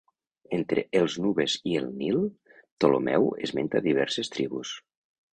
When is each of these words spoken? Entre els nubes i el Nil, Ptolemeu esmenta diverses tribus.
Entre 0.59 0.83
els 0.99 1.17
nubes 1.25 1.57
i 1.71 1.75
el 1.81 1.89
Nil, 1.99 2.17
Ptolemeu 2.61 3.27
esmenta 3.49 3.83
diverses 3.89 4.33
tribus. 4.37 4.73